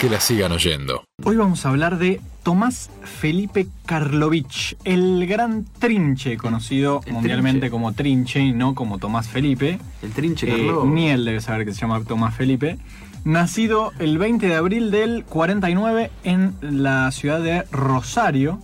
que 0.00 0.08
la 0.08 0.20
sigan 0.20 0.52
oyendo. 0.52 1.02
Hoy 1.24 1.36
vamos 1.36 1.66
a 1.66 1.70
hablar 1.70 1.98
de 1.98 2.20
Tomás 2.44 2.88
Felipe 3.02 3.66
Karlovich, 3.84 4.76
el 4.84 5.26
gran 5.26 5.64
trinche, 5.80 6.36
conocido 6.36 7.00
El 7.06 7.14
mundialmente 7.14 7.60
Trinche. 7.60 7.70
como 7.70 7.92
trinche 7.92 8.40
y 8.40 8.52
no 8.52 8.74
como 8.74 8.98
Tomás 8.98 9.28
Felipe. 9.28 9.78
El 10.02 10.12
trinche 10.12 10.46
Eh, 10.46 10.50
Carlos. 10.66 10.86
ni 10.86 11.08
él 11.08 11.24
debe 11.24 11.40
saber 11.40 11.64
que 11.66 11.72
se 11.72 11.80
llama 11.80 12.00
Tomás 12.04 12.34
Felipe. 12.36 12.78
Nacido 13.24 13.92
el 13.98 14.18
20 14.18 14.46
de 14.46 14.54
abril 14.54 14.90
del 14.92 15.24
49 15.24 16.10
en 16.22 16.54
la 16.60 17.10
ciudad 17.10 17.40
de 17.40 17.64
Rosario. 17.72 18.60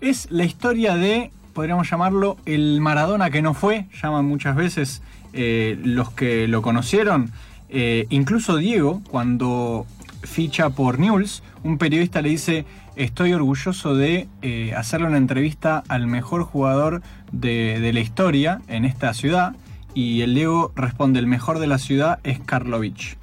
Es 0.00 0.28
la 0.30 0.44
historia 0.44 0.94
de, 0.94 1.32
podríamos 1.54 1.90
llamarlo, 1.90 2.36
el 2.46 2.80
Maradona 2.80 3.30
que 3.30 3.42
no 3.42 3.52
fue, 3.52 3.86
llaman 4.00 4.24
muchas 4.26 4.54
veces 4.54 5.02
eh, 5.32 5.76
los 5.82 6.10
que 6.12 6.46
lo 6.46 6.62
conocieron. 6.62 7.32
Eh, 7.68 8.06
incluso 8.10 8.56
Diego, 8.56 9.02
cuando 9.10 9.84
ficha 10.28 10.70
por 10.70 11.00
News, 11.00 11.42
un 11.64 11.78
periodista 11.78 12.22
le 12.22 12.28
dice, 12.28 12.64
estoy 12.94 13.32
orgulloso 13.32 13.96
de 13.96 14.28
eh, 14.42 14.72
hacerle 14.76 15.08
una 15.08 15.16
entrevista 15.16 15.82
al 15.88 16.06
mejor 16.06 16.44
jugador 16.44 17.02
de, 17.32 17.90
la 17.92 18.00
historia 18.00 18.60
en 18.68 18.84
esta 18.84 19.14
ciudad. 19.14 19.56
Y 19.94 20.20
el 20.20 20.34
Diego 20.34 20.72
responde, 20.76 21.18
el 21.18 21.26
mejor 21.26 21.58
de 21.58 21.66
la 21.66 21.78
ciudad 21.78 22.20
es 22.22 22.38
Karlovich. 22.38 23.16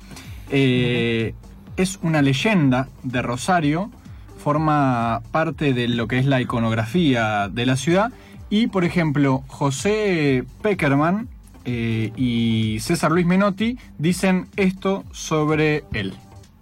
Eh, 0.49 1.33
es 1.77 1.99
una 2.01 2.21
leyenda 2.21 2.89
de 3.03 3.21
Rosario, 3.21 3.91
forma 4.37 5.21
parte 5.31 5.73
de 5.73 5.87
lo 5.87 6.07
que 6.07 6.19
es 6.19 6.25
la 6.25 6.41
iconografía 6.41 7.47
de 7.49 7.65
la 7.65 7.77
ciudad. 7.77 8.11
Y, 8.49 8.67
por 8.67 8.83
ejemplo, 8.83 9.43
José 9.47 10.43
Peckerman 10.61 11.29
eh, 11.65 12.11
y 12.15 12.77
César 12.79 13.11
Luis 13.11 13.25
Menotti 13.25 13.77
dicen 13.97 14.47
esto 14.55 15.03
sobre 15.11 15.83
él. 15.93 16.13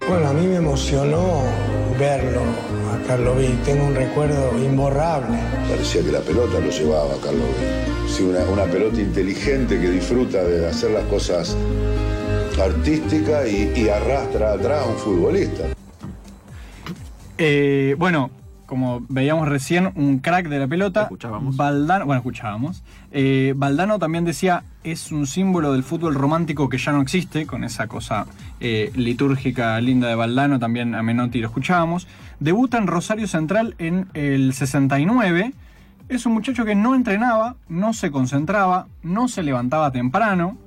Bueno, 0.10 0.28
a 0.28 0.34
mí 0.34 0.46
me 0.48 0.58
emocionó 0.58 1.44
verlo 1.98 2.42
a 2.92 3.08
Carlovi. 3.08 3.48
Tengo 3.66 3.86
un 3.86 3.96
recuerdo 3.96 4.52
imborrable. 4.62 5.38
Parecía 5.70 6.04
que 6.04 6.12
la 6.12 6.20
pelota 6.20 6.60
lo 6.60 6.70
llevaba 6.70 7.14
a 7.14 7.18
Carlos. 7.18 7.48
Sí, 8.08 8.24
una, 8.24 8.44
una 8.44 8.66
pelota 8.66 9.00
inteligente 9.00 9.80
que 9.80 9.90
disfruta 9.90 10.44
de 10.44 10.68
hacer 10.68 10.92
las 10.92 11.06
cosas 11.06 11.56
artísticas 12.62 13.48
y, 13.48 13.72
y 13.76 13.90
arrastra 13.90 14.54
atrás 14.54 14.84
a 14.84 14.90
un 14.90 14.98
futbolista. 14.98 15.64
Eh, 17.38 17.96
bueno, 17.98 18.30
como 18.66 19.02
veíamos 19.10 19.48
recién, 19.48 19.92
un 19.96 20.20
crack 20.20 20.48
de 20.48 20.60
la 20.60 20.68
pelota. 20.68 21.04
Escuchábamos. 21.04 21.56
Valdano, 21.58 22.06
bueno, 22.06 22.20
escuchábamos. 22.20 22.84
Eh, 23.12 23.54
Valdano 23.56 24.00
también 24.00 24.26
decía, 24.26 24.64
es 24.84 25.12
un 25.12 25.28
símbolo 25.28 25.74
del 25.74 25.84
fútbol 25.84 26.16
romántico 26.16 26.70
que 26.70 26.78
ya 26.78 26.92
no 26.92 27.02
existe, 27.02 27.46
con 27.46 27.64
esa 27.64 27.88
cosa 27.88 28.26
eh, 28.60 28.92
litúrgica 28.96 29.80
linda 29.82 30.08
de 30.08 30.16
Valdano, 30.16 30.60
también 30.60 30.96
a 30.96 31.04
Menotti 31.04 31.40
lo 31.40 31.48
escuchábamos. 31.48 32.08
Debuta 32.40 32.78
en 32.78 32.88
Rosario 32.88 33.28
Central 33.28 33.76
en 33.78 34.08
el 34.14 34.54
69. 34.54 35.54
Es 36.10 36.26
un 36.26 36.34
muchacho 36.34 36.66
que 36.66 36.76
no 36.76 36.96
entrenaba, 36.96 37.56
no 37.70 37.94
se 37.94 38.12
concentraba, 38.12 38.88
no 39.02 39.28
se 39.28 39.44
levantaba 39.44 39.92
temprano, 39.92 40.58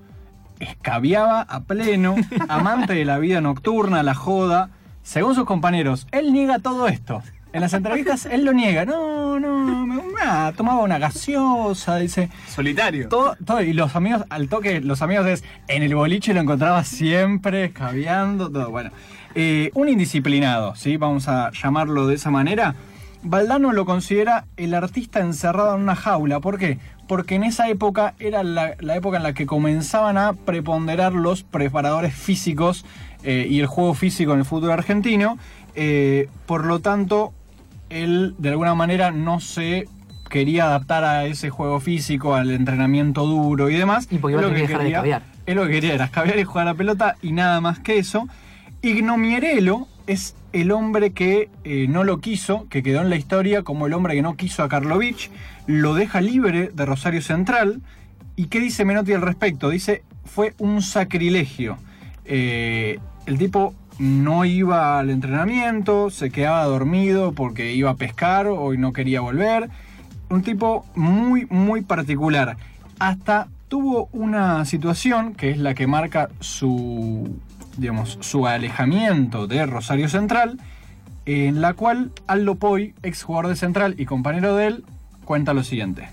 escabiaba 0.60 1.42
a 1.42 1.60
pleno, 1.60 2.16
amante 2.48 2.94
de 2.94 3.04
la 3.04 3.18
vida 3.18 3.40
nocturna, 3.40 4.02
la 4.02 4.14
joda. 4.14 4.70
Según 5.02 5.34
sus 5.34 5.44
compañeros, 5.44 6.06
él 6.10 6.32
niega 6.32 6.58
todo 6.58 6.88
esto. 6.88 7.22
En 7.56 7.62
las 7.62 7.72
entrevistas 7.74 8.26
él 8.26 8.44
lo 8.44 8.52
niega. 8.52 8.84
No, 8.84 9.40
no, 9.40 9.86
me- 9.86 10.02
ah, 10.22 10.52
tomaba 10.56 10.80
una 10.82 10.98
gaseosa, 10.98 11.96
dice. 11.96 12.28
Solitario. 12.48 13.08
Todo, 13.08 13.36
todo, 13.44 13.62
y 13.62 13.72
los 13.72 13.96
amigos, 13.96 14.24
al 14.30 14.48
toque, 14.48 14.80
los 14.80 15.02
amigos 15.02 15.26
es, 15.26 15.44
en 15.68 15.82
el 15.82 15.94
boliche 15.94 16.34
lo 16.34 16.40
encontraba 16.40 16.84
siempre, 16.84 17.64
escabeando, 17.64 18.50
todo. 18.50 18.70
Bueno, 18.70 18.90
Eh, 19.38 19.70
un 19.74 19.88
indisciplinado, 19.90 20.74
¿sí? 20.76 20.96
Vamos 20.96 21.28
a 21.28 21.50
llamarlo 21.52 22.06
de 22.06 22.14
esa 22.14 22.30
manera. 22.30 22.74
Valdano 23.22 23.72
lo 23.72 23.84
considera 23.84 24.46
el 24.56 24.72
artista 24.72 25.20
encerrado 25.20 25.74
en 25.74 25.82
una 25.82 25.94
jaula. 25.94 26.40
¿Por 26.40 26.58
qué? 26.58 26.78
Porque 27.06 27.34
en 27.34 27.44
esa 27.44 27.68
época 27.68 28.14
era 28.18 28.42
la, 28.42 28.74
la 28.80 28.96
época 28.96 29.18
en 29.18 29.22
la 29.24 29.34
que 29.34 29.44
comenzaban 29.44 30.16
a 30.16 30.32
preponderar 30.32 31.12
los 31.12 31.42
preparadores 31.42 32.14
físicos 32.14 32.84
eh, 33.24 33.46
y 33.48 33.60
el 33.60 33.66
juego 33.66 33.92
físico 33.94 34.32
en 34.32 34.38
el 34.38 34.44
fútbol 34.46 34.70
argentino. 34.72 35.36
Eh, 35.74 36.30
por 36.46 36.64
lo 36.64 36.78
tanto, 36.78 37.34
él 37.90 38.34
de 38.38 38.50
alguna 38.50 38.74
manera 38.74 39.10
no 39.10 39.40
se 39.40 39.88
quería 40.28 40.64
adaptar 40.64 41.04
a 41.04 41.26
ese 41.26 41.50
juego 41.50 41.78
físico, 41.80 42.34
al 42.34 42.50
entrenamiento 42.50 43.26
duro 43.26 43.70
y 43.70 43.76
demás. 43.76 44.08
Y 44.10 44.18
porque 44.18 44.36
Él 44.36 44.42
lo 44.42 44.48
que 44.48 44.54
dejar 44.62 44.78
de 44.78 44.84
quería- 44.84 44.96
escabear. 44.98 45.22
Él 45.46 45.54
lo 45.56 45.62
que 45.66 45.70
quería 45.72 45.94
era 45.94 46.04
escabear 46.06 46.38
y 46.38 46.44
jugar 46.44 46.66
a 46.66 46.72
la 46.72 46.76
pelota 46.76 47.16
y 47.22 47.32
nada 47.32 47.60
más 47.60 47.78
que 47.78 47.98
eso. 47.98 48.26
Ignomierelo 48.82 49.88
es 50.06 50.34
el 50.52 50.70
hombre 50.72 51.10
que 51.12 51.50
eh, 51.64 51.86
no 51.88 52.02
lo 52.04 52.20
quiso, 52.20 52.66
que 52.70 52.82
quedó 52.82 53.02
en 53.02 53.10
la 53.10 53.16
historia 53.16 53.62
como 53.62 53.86
el 53.86 53.92
hombre 53.92 54.14
que 54.14 54.22
no 54.22 54.36
quiso 54.36 54.62
a 54.62 54.68
Karlovich, 54.68 55.30
lo 55.66 55.94
deja 55.94 56.20
libre 56.20 56.70
de 56.72 56.86
Rosario 56.86 57.20
Central. 57.20 57.82
¿Y 58.36 58.46
qué 58.46 58.60
dice 58.60 58.84
Menotti 58.84 59.12
al 59.12 59.22
respecto? 59.22 59.68
Dice, 59.70 60.02
fue 60.24 60.54
un 60.58 60.82
sacrilegio. 60.82 61.78
Eh, 62.24 62.98
el 63.26 63.38
tipo 63.38 63.74
no 63.98 64.44
iba 64.44 64.98
al 64.98 65.10
entrenamiento, 65.10 66.10
se 66.10 66.30
quedaba 66.30 66.64
dormido 66.64 67.32
porque 67.32 67.72
iba 67.74 67.90
a 67.90 67.96
pescar 67.96 68.46
o 68.46 68.72
no 68.74 68.92
quería 68.92 69.20
volver. 69.20 69.70
Un 70.28 70.42
tipo 70.42 70.84
muy, 70.94 71.46
muy 71.46 71.82
particular. 71.82 72.56
Hasta 72.98 73.48
tuvo 73.68 74.08
una 74.12 74.64
situación 74.64 75.34
que 75.34 75.50
es 75.50 75.58
la 75.58 75.74
que 75.74 75.86
marca 75.86 76.28
su, 76.40 77.38
digamos, 77.76 78.18
su 78.20 78.46
alejamiento 78.46 79.46
de 79.46 79.66
Rosario 79.66 80.08
Central, 80.08 80.58
en 81.24 81.60
la 81.60 81.74
cual 81.74 82.12
Aldo 82.26 82.54
Poi, 82.56 82.94
ex 83.02 83.22
jugador 83.22 83.48
de 83.48 83.56
Central 83.56 83.94
y 83.98 84.06
compañero 84.06 84.56
de 84.56 84.66
él, 84.68 84.84
cuenta 85.24 85.54
lo 85.54 85.64
siguiente. 85.64 86.08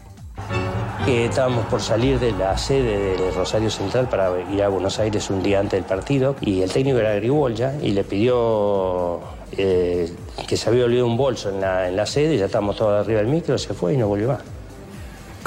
Que 1.05 1.25
estábamos 1.25 1.65
por 1.65 1.81
salir 1.81 2.19
de 2.19 2.31
la 2.31 2.57
sede 2.57 3.17
de 3.17 3.31
Rosario 3.31 3.69
Central 3.69 4.07
para 4.07 4.31
ir 4.51 4.63
a 4.63 4.69
Buenos 4.69 4.99
Aires 4.99 5.29
un 5.29 5.43
día 5.43 5.59
antes 5.59 5.73
del 5.73 5.83
partido 5.83 6.35
y 6.39 6.61
el 6.61 6.71
técnico 6.71 6.97
era 6.99 7.13
Gribolya 7.15 7.73
y 7.81 7.91
le 7.91 8.03
pidió 8.03 9.19
eh, 9.57 10.13
que 10.47 10.55
se 10.55 10.69
había 10.69 10.85
olvidado 10.85 11.07
un 11.07 11.17
bolso 11.17 11.49
en 11.49 11.59
la, 11.59 11.89
en 11.89 11.97
la 11.97 12.05
sede, 12.05 12.37
ya 12.37 12.45
estábamos 12.45 12.77
todos 12.77 13.03
arriba 13.03 13.19
del 13.19 13.27
micro, 13.29 13.57
se 13.57 13.73
fue 13.73 13.95
y 13.95 13.97
no 13.97 14.07
volvió 14.07 14.29
más. 14.29 14.39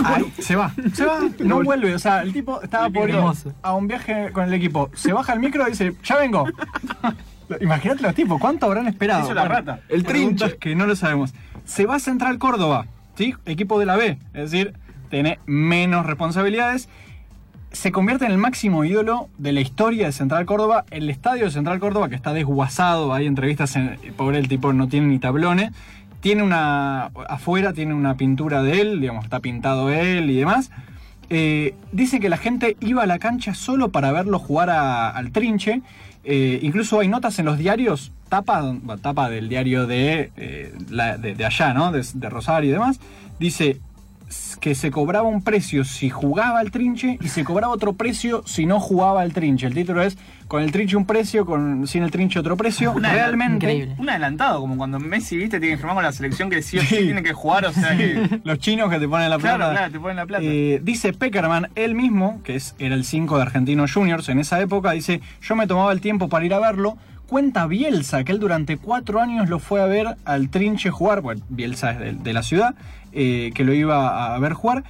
Ay, 0.04 0.30
se 0.38 0.56
va, 0.56 0.72
se 0.92 1.06
va, 1.06 1.20
no 1.38 1.62
vuelve. 1.62 1.94
O 1.94 1.98
sea, 1.98 2.22
el 2.22 2.34
tipo 2.34 2.60
estaba 2.60 2.90
por 2.90 3.08
ir 3.08 3.16
a 3.62 3.74
un 3.74 3.88
viaje 3.88 4.30
con 4.32 4.44
el 4.44 4.52
equipo. 4.52 4.90
Se 4.94 5.12
baja 5.12 5.32
el 5.32 5.40
micro 5.40 5.66
y 5.66 5.70
dice, 5.70 5.94
ya 6.04 6.16
vengo. 6.16 6.44
Imagínate 7.60 8.02
los 8.02 8.14
tipos, 8.14 8.38
¿cuánto 8.40 8.66
habrán 8.66 8.88
esperado? 8.88 9.24
Hizo 9.24 9.34
la 9.34 9.46
rata. 9.46 9.80
El 9.88 10.04
trinche. 10.04 10.58
que 10.58 10.74
no 10.74 10.86
lo 10.86 10.96
sabemos. 10.96 11.32
Se 11.64 11.86
va 11.86 11.94
a 11.94 12.00
Central 12.00 12.38
Córdoba, 12.38 12.86
¿sí? 13.14 13.34
Equipo 13.46 13.78
de 13.78 13.86
la 13.86 13.96
B, 13.96 14.18
es 14.34 14.50
decir, 14.50 14.74
tiene 15.08 15.38
menos 15.46 16.06
responsabilidades. 16.06 16.88
Se 17.72 17.92
convierte 17.92 18.24
en 18.24 18.32
el 18.32 18.38
máximo 18.38 18.84
ídolo 18.84 19.28
de 19.38 19.52
la 19.52 19.60
historia 19.60 20.06
de 20.06 20.12
Central 20.12 20.46
Córdoba. 20.46 20.84
El 20.90 21.10
estadio 21.10 21.44
de 21.44 21.50
Central 21.50 21.78
Córdoba, 21.78 22.08
que 22.08 22.14
está 22.14 22.32
desguazado, 22.32 23.12
hay 23.12 23.26
entrevistas, 23.26 23.76
en, 23.76 23.98
pobre 24.16 24.38
el 24.38 24.48
tipo 24.48 24.72
no 24.72 24.88
tiene 24.88 25.08
ni 25.08 25.18
tablones. 25.18 25.72
Tiene 26.20 26.42
una. 26.42 27.06
afuera 27.28 27.72
tiene 27.72 27.94
una 27.94 28.16
pintura 28.16 28.62
de 28.62 28.80
él, 28.80 29.00
digamos, 29.00 29.24
está 29.24 29.40
pintado 29.40 29.90
él 29.90 30.30
y 30.30 30.36
demás. 30.36 30.70
Eh, 31.28 31.74
dice 31.92 32.20
que 32.20 32.28
la 32.28 32.36
gente 32.36 32.76
iba 32.80 33.02
a 33.02 33.06
la 33.06 33.18
cancha 33.18 33.54
solo 33.54 33.90
para 33.90 34.12
verlo 34.12 34.38
jugar 34.38 34.70
al 34.70 35.32
trinche. 35.32 35.82
Eh, 36.24 36.58
incluso 36.62 37.00
hay 37.00 37.08
notas 37.08 37.38
en 37.38 37.44
los 37.44 37.56
diarios, 37.56 38.12
tapa, 38.28 38.74
tapa 39.00 39.30
del 39.30 39.48
diario 39.48 39.86
de, 39.86 40.32
eh, 40.36 40.72
de, 41.20 41.34
de 41.34 41.44
allá, 41.44 41.72
¿no? 41.72 41.92
De, 41.92 42.28
Rosario 42.28 42.70
y 42.70 42.72
demás. 42.72 42.98
Dice 43.38 43.80
que 44.60 44.74
se 44.74 44.90
cobraba 44.90 45.28
un 45.28 45.42
precio 45.42 45.84
si 45.84 46.10
jugaba 46.10 46.58
al 46.58 46.70
trinche 46.72 47.18
y 47.22 47.28
se 47.28 47.44
cobraba 47.44 47.72
otro 47.72 47.92
precio 47.92 48.42
si 48.44 48.66
no 48.66 48.80
jugaba 48.80 49.20
al 49.20 49.32
trinche. 49.32 49.66
El 49.66 49.74
título 49.74 50.02
es 50.02 50.18
con 50.48 50.62
el 50.62 50.72
trinche 50.72 50.96
un 50.96 51.06
precio, 51.06 51.44
con 51.46 51.86
sin 51.86 52.02
el 52.02 52.10
trinche 52.10 52.38
otro 52.40 52.56
precio. 52.56 52.92
Una- 52.92 53.12
Realmente 53.12 53.54
increíble. 53.66 53.94
Un 53.98 54.08
adelantado, 54.10 54.60
como 54.60 54.76
cuando 54.76 54.98
Messi, 54.98 55.36
viste, 55.36 55.60
tiene 55.60 55.74
que 55.74 55.78
firmar 55.78 55.94
con 55.96 56.04
la 56.04 56.12
selección 56.12 56.50
que 56.50 56.62
sí 56.62 56.78
o 56.78 56.82
sí 56.82 56.86
Sí. 56.96 56.96
tiene 57.04 57.22
que 57.22 57.32
jugar, 57.32 57.66
o 57.66 57.72
sea 57.72 57.96
que. 57.96 58.40
los 58.44 58.58
chinos 58.58 58.90
que 58.90 58.98
te 58.98 59.08
ponen 59.08 59.30
la 59.30 59.38
plata. 59.38 59.56
Claro, 59.56 59.72
claro, 59.72 59.92
te 59.92 60.00
ponen 60.00 60.16
la 60.16 60.26
plata. 60.26 60.44
Eh, 60.44 60.80
dice 60.82 61.12
Peckerman, 61.12 61.68
él 61.74 61.94
mismo, 61.94 62.40
que 62.42 62.56
es, 62.56 62.74
era 62.78 62.94
el 62.94 63.04
5 63.04 63.36
de 63.36 63.42
Argentinos 63.42 63.92
Juniors 63.92 64.28
en 64.28 64.38
esa 64.40 64.60
época, 64.60 64.90
dice, 64.92 65.20
yo 65.42 65.54
me 65.56 65.66
tomaba 65.66 65.92
el 65.92 66.00
tiempo 66.00 66.28
para 66.28 66.44
ir 66.44 66.54
a 66.54 66.58
verlo. 66.58 66.96
Cuenta 67.28 67.66
Bielsa, 67.66 68.22
que 68.22 68.32
él 68.32 68.38
durante 68.38 68.76
cuatro 68.76 69.20
años 69.20 69.48
lo 69.48 69.58
fue 69.58 69.82
a 69.82 69.86
ver 69.86 70.16
al 70.24 70.48
Trinche 70.48 70.90
jugar, 70.90 71.22
bueno, 71.22 71.42
Bielsa 71.48 71.90
es 71.90 72.22
de, 72.22 72.32
la 72.32 72.42
ciudad, 72.42 72.76
eh, 73.12 73.50
que 73.54 73.64
lo 73.64 73.74
iba 73.74 74.34
a 74.34 74.38
ver 74.38 74.52
jugar. 74.52 74.84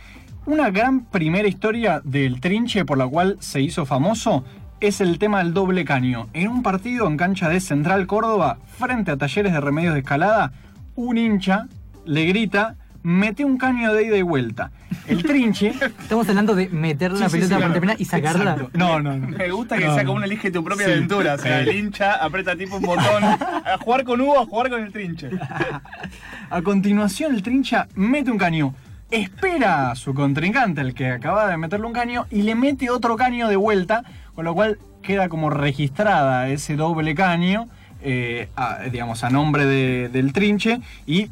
Una 0.45 0.71
gran 0.71 1.07
primera 1.07 1.49
historia 1.49 2.03
del 2.05 2.41
Trinche 2.41 2.85
por 2.85 2.99
la 2.99 3.09
cual 3.09 3.37
se 3.41 3.63
hizo 3.63 3.87
famoso 3.87 4.45
es 4.81 5.01
el 5.01 5.19
tema 5.19 5.39
del 5.39 5.55
doble 5.55 5.85
caño. 5.85 6.29
En 6.35 6.49
un 6.49 6.63
partido 6.63 7.07
en 7.07 7.17
cancha 7.17 7.49
de 7.49 7.61
Central 7.61 8.07
Córdoba, 8.07 8.59
frente 8.67 9.11
a 9.11 9.17
Talleres 9.17 9.53
de 9.53 9.61
Remedios 9.61 9.95
de 9.95 10.01
Escalada, 10.01 10.53
un 10.95 11.17
hincha 11.17 11.69
le 12.05 12.27
grita, 12.27 12.77
mete 13.07 13.45
un 13.45 13.57
caño 13.57 13.95
de 13.95 14.03
ida 14.05 14.17
y 14.17 14.23
vuelta. 14.23 14.73
El 15.07 15.23
trinche. 15.23 15.69
Estamos 16.01 16.29
hablando 16.29 16.57
de 16.57 16.69
meter 16.71 17.13
la 17.13 17.29
Sí, 17.29 17.37
sí, 17.37 17.37
pelota 17.37 17.55
sí, 17.55 17.59
claro. 17.59 17.73
terminar 17.73 17.97
y 18.01 18.05
sacarla. 18.05 18.51
Exacto. 18.55 18.71
No, 18.77 18.99
no, 19.01 19.17
no. 19.17 19.29
Me 19.29 19.49
gusta 19.53 19.79
que 19.79 19.85
No, 19.85 19.95
sea 19.95 20.05
como 20.05 20.17
un 20.17 20.25
elige 20.25 20.51
tu 20.51 20.65
propia 20.65 20.87
Sí. 20.87 20.93
aventura. 20.93 21.35
O 21.35 21.39
sea, 21.39 21.63
Sí. 21.63 21.71
el 21.71 21.77
hincha 21.77 22.15
aprieta 22.15 22.57
tipo 22.57 22.77
un 22.79 22.83
botón. 22.83 23.23
A 23.23 23.79
jugar 23.81 24.03
con 24.03 24.21
Hugo, 24.21 24.41
a 24.41 24.47
jugar 24.47 24.71
con 24.71 24.83
el 24.83 24.91
trinche. 24.93 25.31
A 26.51 26.63
continuación, 26.63 27.33
el 27.37 27.43
trincha 27.45 27.87
mete 27.95 28.33
un 28.33 28.39
caño. 28.39 28.75
Espera 29.13 29.93
a 29.93 29.95
su 29.95 30.13
contrincante, 30.13 30.81
el 30.81 30.93
que 30.93 31.07
acaba 31.13 31.49
de 31.49 31.57
meterle 31.57 31.87
un 31.87 31.93
caño, 31.93 32.27
y 32.29 32.43
le 32.43 32.57
mete 32.57 32.91
otro 32.91 33.15
caño 33.17 33.47
de 33.49 33.55
vuelta, 33.55 34.03
con 34.35 34.45
lo 34.45 34.53
cual 34.55 34.79
queda 35.01 35.29
como 35.29 35.49
registrada 35.49 36.49
ese 36.49 36.75
doble 36.75 37.15
caño, 37.15 37.69
eh, 38.03 38.49
a- 38.57 38.81
digamos, 38.91 39.23
a 39.23 39.31
nombre 39.31 39.65
de- 39.65 40.09
del 40.09 40.33
trinche, 40.33 40.81
y 41.07 41.31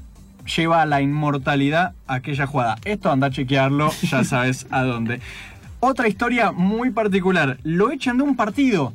lleva 0.56 0.82
a 0.82 0.86
la 0.86 1.00
inmortalidad 1.00 1.94
aquella 2.06 2.46
jugada. 2.46 2.76
Esto 2.84 3.10
anda 3.10 3.28
a 3.28 3.30
chequearlo, 3.30 3.90
ya 4.02 4.24
sabes 4.24 4.66
a 4.70 4.82
dónde. 4.82 5.20
Otra 5.80 6.08
historia 6.08 6.52
muy 6.52 6.90
particular. 6.90 7.58
Lo 7.62 7.90
echan 7.90 8.16
de 8.18 8.24
un 8.24 8.36
partido, 8.36 8.92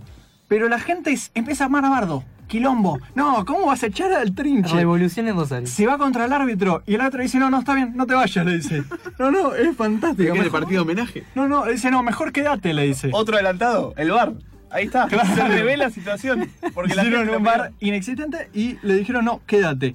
pero 0.48 0.70
la 0.70 0.80
gente 0.80 1.12
es- 1.12 1.32
empieza 1.36 1.64
a 1.64 1.66
armar 1.66 1.86
a 1.86 1.90
bardo. 1.90 2.24
Quilombo. 2.48 3.00
No, 3.14 3.46
¿cómo 3.46 3.68
vas 3.68 3.84
a 3.84 3.88
echar 3.88 4.12
al 4.12 4.34
trinche? 4.34 4.74
Revolución 4.74 5.28
en 5.28 5.36
Rosario. 5.36 5.68
Se 5.68 5.86
va 5.86 6.00
contra 6.00 6.26
el 6.26 6.34
árbitro 6.34 6.82
y 6.88 6.96
el 6.96 7.02
árbitro 7.02 7.22
dice, 7.22 7.38
no, 7.38 7.52
no, 7.52 7.60
está 7.60 7.76
bien, 7.76 7.94
no 7.96 8.08
te 8.08 8.16
vayas, 8.16 8.44
le 8.44 8.58
dice. 8.58 8.84
No, 9.20 9.30
no, 9.30 9.54
es 9.54 9.76
fantástico. 9.78 10.24
¿Qué 10.24 10.30
es 10.30 10.36
el 10.36 10.44
mejor- 10.46 10.60
partido 10.62 10.82
homenaje? 10.82 11.24
No, 11.36 11.48
no, 11.48 11.68
le 11.68 11.74
dice, 11.74 11.92
no, 11.92 12.02
mejor 12.02 12.32
quédate, 12.32 12.74
le 12.74 12.88
dice. 12.88 13.12
Otro 13.14 13.36
adelantado, 13.36 13.94
el 13.98 14.10
bar. 14.10 14.34
Ahí 14.72 14.86
está. 14.86 15.06
Claro. 15.08 15.30
Se 15.36 15.48
revela 15.48 15.86
la 15.86 15.90
situación. 15.92 16.50
Porque 16.74 16.96
la 16.96 17.04
Hicieron 17.04 17.26
gente 17.28 17.38
un 17.38 17.44
lo 17.44 17.52
bar 17.52 17.72
inexistente 17.80 18.50
y 18.54 18.78
le 18.82 18.96
dijeron, 18.96 19.26
no, 19.26 19.42
quédate. 19.46 19.94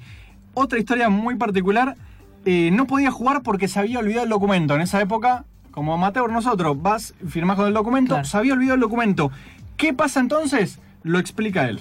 Otra 0.55 0.79
historia 0.79 1.09
muy 1.09 1.35
particular, 1.37 1.97
eh, 2.45 2.71
no 2.73 2.87
podía 2.87 3.11
jugar 3.11 3.43
porque 3.43 3.69
se 3.69 3.79
había 3.81 3.99
olvidado 3.99 4.25
el 4.25 4.31
documento. 4.31 4.75
En 4.75 4.81
esa 4.81 5.01
época, 5.01 5.45
como 5.71 5.95
amateur 5.95 6.31
nosotros, 6.31 6.81
vas, 6.81 7.15
firmás 7.29 7.57
con 7.57 7.67
el 7.67 7.75
documento, 7.75 8.15
Claro. 8.15 8.25
se 8.29 8.37
había 8.37 8.53
olvidado 8.55 8.75
el 8.77 8.81
documento. 8.81 9.31
¿Qué 9.77 9.93
pasa 9.93 10.21
entonces? 10.21 10.79
Lo 11.03 11.19
explica 11.19 11.69
él. 11.69 11.81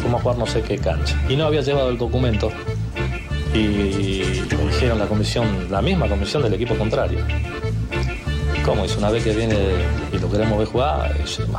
fuimos 0.00 0.18
a 0.18 0.22
jugar 0.22 0.38
no 0.38 0.46
sé 0.46 0.62
qué 0.62 0.78
cancha. 0.78 1.16
Y 1.28 1.36
no 1.36 1.44
había 1.44 1.60
llevado 1.60 1.88
el 1.90 1.96
documento. 1.98 2.50
Y 3.54 4.22
me 4.56 4.64
dijeron 4.70 4.98
la 4.98 5.06
comisión, 5.06 5.70
la 5.70 5.80
misma 5.82 6.08
comisión 6.08 6.42
del 6.42 6.54
equipo 6.54 6.74
contrario. 6.76 7.18
¿Cómo? 8.64 8.82
Dice, 8.84 8.98
una 8.98 9.10
vez 9.10 9.22
que 9.24 9.34
viene 9.34 9.56
y 10.12 10.18
lo 10.18 10.30
queremos 10.30 10.58
ver 10.58 10.66
jugar, 10.68 11.14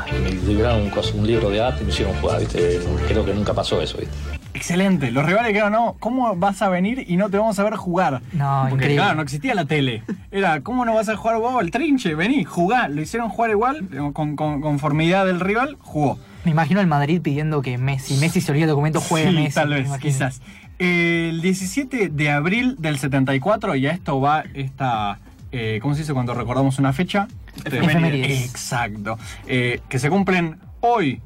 y 0.09 0.19
me 0.21 0.31
libraron 0.31 0.91
un 1.15 1.27
libro 1.27 1.49
de 1.49 1.61
arte 1.61 1.83
y 1.83 1.85
me 1.85 1.91
hicieron 1.91 2.13
jugar, 2.15 2.39
¿viste? 2.39 2.79
Creo 3.07 3.23
que 3.25 3.33
nunca 3.33 3.53
pasó 3.53 3.81
eso, 3.81 3.97
¿viste? 3.97 4.13
Excelente. 4.63 5.11
Los 5.11 5.25
rivales 5.25 5.49
dijeron, 5.49 5.73
no, 5.73 5.97
¿cómo 5.99 6.37
vas 6.37 6.61
a 6.61 6.69
venir 6.69 7.03
y 7.05 7.17
no 7.17 7.29
te 7.29 7.37
vamos 7.37 7.59
a 7.59 7.63
ver 7.65 7.73
jugar? 7.75 8.21
No, 8.31 8.59
Porque 8.69 8.75
increíble. 8.85 8.95
claro, 8.95 9.15
no 9.15 9.21
existía 9.21 9.53
la 9.55 9.65
tele. 9.65 10.03
Era, 10.31 10.61
¿cómo 10.61 10.85
no 10.85 10.93
vas 10.95 11.09
a 11.09 11.17
jugar 11.17 11.37
vos 11.39 11.61
el 11.61 11.69
trinche? 11.69 12.15
Vení, 12.15 12.45
jugá. 12.45 12.87
Lo 12.87 13.01
hicieron 13.01 13.27
jugar 13.27 13.51
igual, 13.51 13.89
con, 14.13 14.37
con 14.37 14.61
conformidad 14.61 15.25
del 15.25 15.41
rival, 15.41 15.75
jugó. 15.81 16.17
Me 16.45 16.51
imagino 16.51 16.79
al 16.79 16.87
Madrid 16.87 17.19
pidiendo 17.21 17.61
que 17.61 17.77
Messi, 17.77 18.15
Messi 18.21 18.39
se 18.39 18.51
olvide 18.51 18.63
el 18.63 18.69
documento, 18.69 19.01
juegue 19.01 19.31
Sí, 19.31 19.35
Messi. 19.35 19.53
tal 19.55 19.69
vez, 19.69 19.89
quizás. 19.99 20.41
El 20.79 21.41
17 21.41 22.07
de 22.07 22.31
abril 22.31 22.77
del 22.79 22.97
74, 22.99 23.75
y 23.75 23.87
a 23.87 23.91
esto 23.91 24.21
va 24.21 24.45
esta... 24.53 25.19
eh, 25.51 25.79
¿Cómo 25.81 25.93
se 25.93 26.01
dice 26.03 26.13
cuando 26.13 26.33
recordamos 26.33 26.79
una 26.79 26.93
fecha? 26.93 27.27
Efemérides. 27.65 28.45
Exacto. 28.49 29.17
Eh, 29.45 29.81
que 29.89 29.99
se 29.99 30.09
cumplen 30.09 30.57
hoy, 30.79 31.19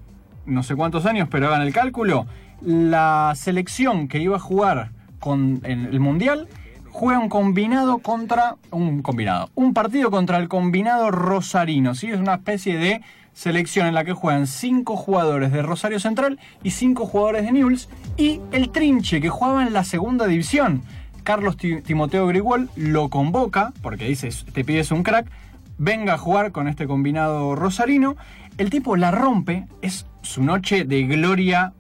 no 0.47 0.63
sé 0.63 0.75
cuántos 0.75 1.05
años, 1.05 1.27
pero 1.29 1.47
hagan 1.49 1.61
el 1.61 1.71
cálculo. 1.71 2.25
La 2.61 3.33
selección 3.35 4.07
que 4.07 4.19
iba 4.19 4.37
a 4.37 4.39
jugar 4.39 4.91
con, 5.19 5.61
en 5.63 5.85
el 5.85 5.99
Mundial 5.99 6.47
juega 6.89 7.19
un 7.19 7.29
combinado 7.29 7.99
contra. 7.99 8.55
Un 8.71 9.01
combinado. 9.01 9.49
Un 9.55 9.73
partido 9.73 10.09
contra 10.11 10.37
el 10.37 10.47
combinado 10.49 11.11
rosarino. 11.11 11.93
¿sí? 11.95 12.07
Es 12.07 12.19
una 12.19 12.35
especie 12.35 12.77
de 12.77 13.01
selección 13.33 13.85
en 13.85 13.93
la 13.93 14.03
que 14.03 14.13
juegan 14.13 14.47
cinco 14.47 14.95
jugadores 14.95 15.51
de 15.51 15.61
Rosario 15.61 15.99
Central 15.99 16.39
y 16.63 16.71
cinco 16.71 17.05
jugadores 17.05 17.43
de 17.43 17.51
Newell's. 17.51 17.87
Y 18.17 18.41
el 18.51 18.69
Trinche, 18.69 19.21
que 19.21 19.29
jugaba 19.29 19.65
en 19.65 19.73
la 19.73 19.83
segunda 19.83 20.25
división. 20.25 20.81
Carlos 21.23 21.57
Ti- 21.57 21.81
Timoteo 21.81 22.25
Grigol 22.25 22.69
lo 22.75 23.09
convoca, 23.09 23.73
porque 23.81 24.05
dice, 24.05 24.29
te 24.53 24.63
pides 24.63 24.91
un 24.91 25.03
crack, 25.03 25.29
venga 25.77 26.13
a 26.13 26.17
jugar 26.17 26.51
con 26.51 26.67
este 26.67 26.87
combinado 26.87 27.53
rosarino. 27.53 28.15
El 28.57 28.69
tipo 28.71 28.95
la 28.95 29.11
rompe, 29.11 29.67
es 29.83 30.07
su 30.23 30.41
noche 30.41 30.85
de 30.85 31.03
gloria, 31.03 31.73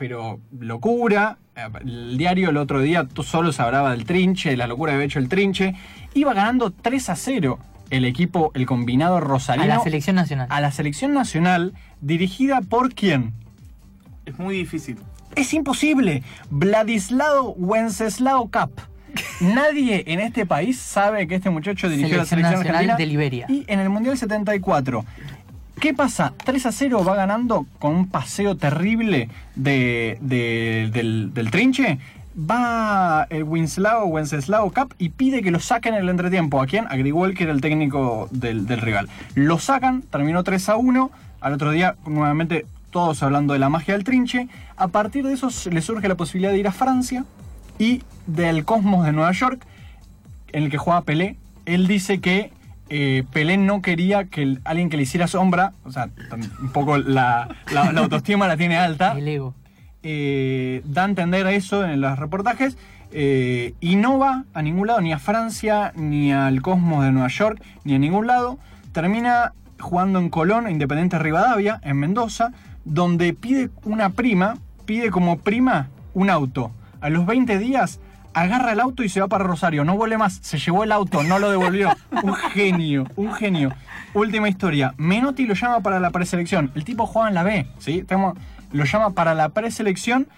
pero 0.00 0.40
locura. 0.58 1.36
El 1.84 2.16
diario 2.16 2.48
el 2.48 2.56
otro 2.56 2.80
día 2.80 3.06
solo 3.22 3.52
se 3.52 3.60
hablaba 3.60 3.90
del 3.90 4.06
trinche, 4.06 4.48
de 4.48 4.56
la 4.56 4.66
locura 4.66 4.92
que 4.92 4.94
había 4.94 5.04
hecho 5.04 5.18
el 5.18 5.28
trinche. 5.28 5.74
Iba 6.14 6.32
ganando 6.32 6.70
3 6.70 7.10
a 7.10 7.16
0 7.16 7.58
el 7.90 8.06
equipo, 8.06 8.50
el 8.54 8.64
combinado 8.64 9.16
A 9.18 9.20
rosarino. 9.20 9.66
la 9.66 9.80
selección 9.80 10.16
nacional. 10.16 10.46
a 10.50 10.60
la 10.62 10.70
selección 10.72 11.12
nacional, 11.12 11.74
dirigida 12.00 12.62
por 12.62 12.94
quién? 12.94 13.34
Es 14.24 14.38
muy 14.38 14.56
difícil. 14.56 14.96
Es 15.36 15.52
imposible. 15.52 16.22
Vladislao 16.48 17.50
Wenceslao 17.58 18.48
Cap. 18.48 18.70
Nadie 19.40 20.04
en 20.06 20.20
este 20.20 20.46
país 20.46 20.78
sabe 20.78 21.26
que 21.26 21.34
este 21.34 21.50
muchacho 21.50 21.88
dirigió 21.90 22.16
la 22.16 22.24
Selección 22.24 22.28
selección 22.28 22.60
nacional 22.60 22.74
argentina. 22.90 22.96
de 22.96 23.06
Liberia. 23.06 23.46
Y 23.50 23.64
en 23.66 23.80
el 23.80 23.90
Mundial 23.90 24.16
74. 24.16 25.04
¿Qué 25.80 25.94
pasa? 25.94 26.34
3 26.44 26.66
a 26.66 26.72
0 26.72 27.04
va 27.04 27.14
ganando 27.16 27.66
con 27.78 27.94
un 27.94 28.06
paseo 28.08 28.54
terrible 28.56 29.28
de, 29.56 30.18
de- 30.20 30.90
del, 31.32 31.50
trinche. 31.50 31.98
Va 32.38 33.26
el 33.30 33.44
Winslow, 33.44 34.06
Wenceslao 34.08 34.70
Cap 34.70 34.92
y 34.98 35.08
pide 35.08 35.42
que 35.42 35.50
lo 35.50 35.58
saquen 35.58 35.94
en 35.94 36.02
el 36.02 36.08
entretiempo. 36.10 36.60
¿A 36.62 36.66
quién? 36.66 36.86
A 36.88 36.96
Grigol, 36.96 37.34
que 37.34 37.44
era 37.44 37.52
el 37.52 37.60
técnico 37.62 38.28
del, 38.30 38.66
del 38.66 38.80
rival. 38.80 39.08
Lo 39.34 39.58
sacan, 39.58 40.02
terminó 40.02 40.44
3 40.44 40.68
a 40.68 40.76
1. 40.76 41.10
Al 41.40 41.52
otro 41.54 41.70
día, 41.72 41.96
nuevamente, 42.06 42.66
todos 42.90 43.22
hablando 43.22 43.54
de 43.54 43.58
la 43.58 43.70
magia 43.70 43.94
del 43.94 44.04
trinche. 44.04 44.48
A 44.76 44.88
partir 44.88 45.24
de 45.26 45.32
eso 45.32 45.48
le 45.70 45.80
surge 45.80 46.08
la 46.08 46.14
posibilidad 46.14 46.52
de 46.52 46.58
ir 46.58 46.68
a 46.68 46.72
Francia 46.72 47.24
y 47.78 48.02
del 48.26 48.64
Cosmos 48.66 49.06
de 49.06 49.12
Nueva 49.12 49.32
York, 49.32 49.64
en 50.52 50.64
el 50.64 50.70
que 50.70 50.76
juega 50.78 51.00
Pelé. 51.02 51.36
Él 51.64 51.86
dice 51.86 52.20
que 52.20 52.52
eh, 52.90 53.24
Pelé 53.32 53.56
no 53.56 53.80
quería 53.82 54.24
que 54.24 54.42
el- 54.42 54.60
alguien 54.64 54.90
que 54.90 54.96
le 54.96 55.04
hiciera 55.04 55.26
sombra, 55.26 55.72
o 55.84 55.90
sea, 55.92 56.10
un 56.60 56.70
poco 56.70 56.98
la, 56.98 57.48
la- 57.72 57.92
la 57.92 58.00
autoestima 58.00 58.46
la 58.48 58.56
tiene 58.56 58.76
alta, 58.76 59.12
El 59.12 59.26
ego. 59.28 59.54
eh, 60.02 60.82
da 60.84 61.02
a 61.02 61.04
entender 61.06 61.46
eso 61.46 61.84
en 61.84 62.00
los 62.00 62.18
reportajes 62.18 62.76
eh, 63.12 63.74
y 63.80 63.96
no 63.96 64.18
va 64.18 64.44
a 64.54 64.62
ningún 64.62 64.86
lado, 64.86 65.00
ni 65.00 65.12
a 65.12 65.18
Francia, 65.18 65.92
ni 65.96 66.32
al 66.32 66.62
Cosmos 66.62 67.04
de 67.04 67.12
Nueva 67.12 67.28
York, 67.28 67.62
ni 67.84 67.94
a 67.94 67.98
ningún 67.98 68.26
lado. 68.26 68.58
Termina 68.92 69.52
jugando 69.78 70.18
en 70.18 70.28
Colón, 70.30 70.70
Independiente 70.70 71.18
Rivadavia, 71.18 71.80
en 71.82 71.96
Mendoza, 71.96 72.52
donde 72.84 73.34
pide 73.34 73.70
una 73.84 74.10
prima, 74.10 74.58
pide 74.84 75.10
como 75.10 75.38
prima 75.38 75.88
un 76.14 76.30
auto. 76.30 76.70
A 77.00 77.08
los 77.10 77.24
20 77.26 77.58
días 77.58 77.98
agarra 78.34 78.72
el 78.72 78.80
auto 78.80 79.02
y 79.02 79.08
se 79.08 79.20
va 79.20 79.28
para 79.28 79.44
Rosario, 79.44 79.84
no 79.84 79.96
vuelve 79.96 80.16
más, 80.18 80.38
se 80.42 80.58
llevó 80.58 80.84
el 80.84 80.92
auto, 80.92 81.22
no 81.22 81.38
lo 81.38 81.50
devolvió. 81.50 81.90
Un 82.22 82.34
genio, 82.34 83.06
un 83.16 83.32
genio. 83.32 83.72
Última 84.14 84.48
historia, 84.48 84.94
Menotti 84.96 85.46
lo 85.46 85.54
llama 85.54 85.80
para 85.80 86.00
la 86.00 86.10
preselección, 86.10 86.70
el 86.74 86.84
tipo 86.84 87.06
juega 87.06 87.28
en 87.28 87.34
la 87.34 87.42
B, 87.42 87.66
¿sí? 87.78 88.02
Tenemos- 88.02 88.36
lo 88.72 88.84
llama 88.84 89.10
para 89.10 89.34
la 89.34 89.48
preselección, 89.50 90.28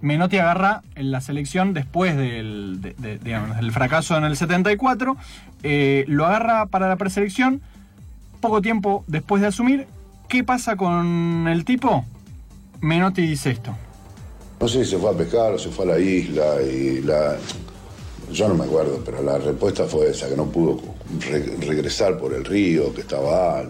Menotti 0.00 0.36
agarra 0.38 0.82
en 0.94 1.10
la 1.10 1.20
selección 1.22 1.72
después 1.72 2.16
del, 2.16 2.78
de- 2.82 2.94
de- 2.98 3.18
digamos, 3.18 3.56
del 3.56 3.72
fracaso 3.72 4.16
en 4.18 4.24
el 4.24 4.36
74, 4.36 5.16
eh, 5.62 6.04
lo 6.08 6.26
agarra 6.26 6.66
para 6.66 6.88
la 6.88 6.96
preselección, 6.96 7.62
poco 8.40 8.60
tiempo 8.60 9.04
después 9.06 9.40
de 9.40 9.48
asumir, 9.48 9.86
¿qué 10.28 10.44
pasa 10.44 10.76
con 10.76 11.46
el 11.48 11.64
tipo? 11.64 12.04
Menotti 12.82 13.22
dice 13.22 13.50
esto. 13.52 13.74
No 14.64 14.68
sé 14.68 14.82
si 14.82 14.92
se 14.92 14.98
fue 14.98 15.10
a 15.10 15.12
pescar 15.12 15.52
o 15.52 15.58
se 15.58 15.68
fue 15.68 15.84
a 15.84 15.88
la 15.88 15.98
isla 15.98 16.62
y 16.62 17.02
la... 17.02 17.36
Yo 18.32 18.48
no 18.48 18.54
me 18.54 18.64
acuerdo, 18.64 19.02
pero 19.04 19.22
la 19.22 19.36
respuesta 19.36 19.84
fue 19.84 20.08
esa, 20.08 20.26
que 20.26 20.38
no 20.38 20.46
pudo 20.46 20.80
re- 21.20 21.54
regresar 21.66 22.16
por 22.16 22.32
el 22.32 22.46
río, 22.46 22.94
que 22.94 23.02
estaba... 23.02 23.62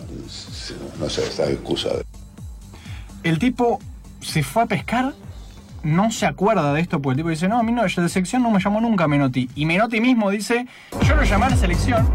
No 1.01 1.11
sé, 1.11 1.25
esta 1.25 1.51
excusa 1.51 1.89
de... 1.89 2.05
El 3.25 3.41
tipo 3.41 3.81
se 4.21 4.45
fue 4.45 4.63
a 4.63 4.67
pescar, 4.67 5.15
no 5.83 6.13
se 6.13 6.27
acuerda 6.27 6.73
de 6.73 6.83
esto, 6.83 7.03
porque 7.03 7.15
el 7.15 7.17
tipo 7.17 7.31
dice, 7.31 7.49
no, 7.49 7.59
a 7.59 7.65
mí 7.65 7.73
no, 7.73 7.83
de 7.83 7.89
selección 7.89 8.45
no 8.45 8.53
me 8.53 8.61
llamó 8.61 8.81
nunca 8.81 9.09
Menotti. 9.09 9.51
Y 9.57 9.67
Menotti 9.67 10.01
mismo 10.01 10.31
dice, 10.31 10.65
yo 11.09 11.17
lo 11.17 11.25
llamé 11.25 11.47
a 11.47 11.51
la 11.51 11.57
selección. 11.57 12.09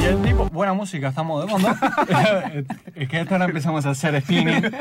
Y 0.00 0.02
el 0.02 0.20
tipo, 0.20 0.48
buena 0.48 0.72
música, 0.72 1.10
estamos 1.10 1.44
de 1.44 1.50
fondo. 1.52 1.68
es 2.96 3.08
que 3.08 3.18
ahora 3.20 3.44
empezamos 3.44 3.86
a 3.86 3.90
hacer 3.90 4.20
spinning. 4.20 4.64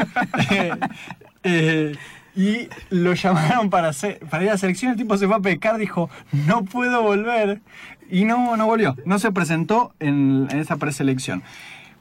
Eh, 1.48 1.96
y 2.36 2.68
lo 2.90 3.14
llamaron 3.14 3.70
para, 3.70 3.90
hacer- 3.90 4.20
para 4.30 4.44
ir 4.44 4.50
a 4.50 4.54
la 4.54 4.58
selección. 4.58 4.92
El 4.92 4.98
tipo 4.98 5.18
se 5.18 5.28
fue 5.28 5.36
a 5.36 5.40
pescar, 5.40 5.78
dijo, 5.78 6.10
no 6.48 6.64
puedo 6.66 7.02
volver. 7.02 7.62
Y 8.10 8.26
no, 8.26 8.56
no 8.58 8.66
volvió. 8.68 8.96
No 9.06 9.18
se 9.20 9.32
presentó 9.32 9.94
en, 10.00 10.48
en 10.52 10.60
esa 10.60 10.78
preselección. 10.78 11.42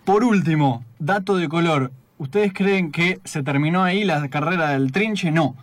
Por 0.04 0.22
último, 0.24 0.84
dato 0.98 1.36
de 1.36 1.48
color. 1.48 1.92
¿Ustedes 2.18 2.52
creen 2.52 2.92
que 2.92 3.20
se 3.24 3.42
terminó 3.42 3.82
ahí 3.84 4.04
la 4.04 4.28
carrera 4.28 4.68
del 4.70 4.92
trinche? 4.92 5.30
No. 5.30 5.56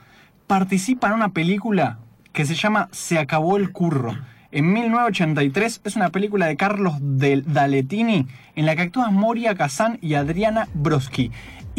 Participa 0.48 1.08
en 1.08 1.14
una 1.14 1.30
película 1.30 2.00
que 2.34 2.46
se 2.46 2.56
llama 2.56 2.90
Se 2.92 3.20
acabó 3.20 3.58
el 3.58 3.72
curro. 3.72 4.18
en 4.52 4.74
1983. 4.74 5.82
Es 5.84 5.96
una 5.96 6.10
película 6.10 6.48
de 6.48 6.58
Carlos 6.58 6.96
Del 7.00 7.44
Daletini 7.54 8.28
en 8.56 8.66
la 8.66 8.76
que 8.76 8.82
actúan 8.84 9.14
Moria 9.14 9.56
Kazan 9.56 9.98
y 10.02 10.16
Adriana 10.16 10.68
Broski. 10.74 11.32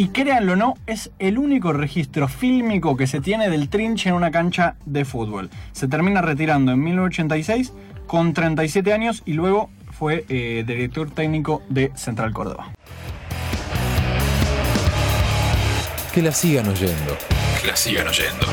Y 0.03 0.09
créanlo 0.09 0.55
o 0.55 0.57
no, 0.57 0.75
es 0.89 1.13
el 1.21 1.39
único 1.39 1.73
registro 1.73 2.27
fílmico 2.27 2.97
que 2.97 3.07
se 3.07 3.21
tiene 3.21 3.49
del 3.49 3.69
trinche 3.69 4.09
en 4.09 4.17
una 4.17 4.33
cancha 4.33 4.75
de 4.85 5.05
fútbol. 5.05 5.49
Se 5.71 5.87
termina 5.87 6.21
retirando 6.21 6.73
en 6.73 6.83
1986 6.83 7.73
con 8.09 8.35
37 8.35 8.93
años 8.93 9.23
y 9.27 9.35
luego 9.35 9.71
fue 9.93 10.25
eh, 10.29 10.65
director 10.67 11.09
técnico 11.13 11.63
de 11.69 11.93
Central 11.95 12.33
Córdoba. 12.33 12.73
Que 16.13 16.21
la 16.21 16.33
sigan 16.33 16.67
oyendo. 16.67 17.17
Que 17.61 17.69
la 17.69 17.77
sigan 17.77 18.09
oyendo. 18.09 18.47